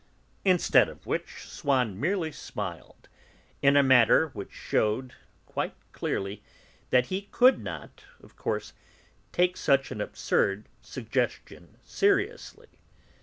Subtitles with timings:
[0.43, 3.07] Instead of which, Swann merely smiled,
[3.61, 5.13] in a manner which shewed,
[5.45, 6.41] quite clearly,
[6.89, 8.73] that he could not, of course,
[9.31, 12.69] take such an absurd suggestion seriously.